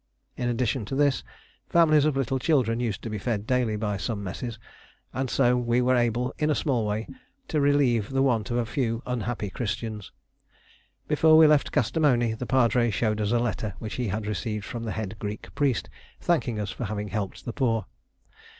[0.35, 1.23] In addition to this,
[1.69, 4.57] families of little children used to be fed daily by some messes,
[5.13, 7.07] and so we were able, in a small way,
[7.49, 10.11] to relieve the want of a few unhappy Christians.
[11.07, 14.85] Before we left Kastamoni, the Padre showed us a letter which he had received from
[14.85, 15.87] the head Greek priest,
[16.19, 17.85] thanking us for having helped the poor.